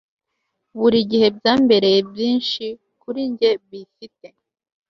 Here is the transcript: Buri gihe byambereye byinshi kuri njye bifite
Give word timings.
Buri 0.79 0.99
gihe 1.11 1.27
byambereye 1.37 1.99
byinshi 2.11 2.65
kuri 3.01 3.21
njye 3.31 3.51
bifite 3.69 4.27